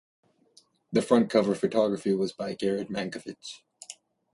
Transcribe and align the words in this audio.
The 0.91 1.03
front 1.03 1.29
cover 1.29 1.53
photography 1.53 2.11
was 2.15 2.33
by 2.33 2.55
Gered 2.55 2.87
Mankowitz. 2.89 3.61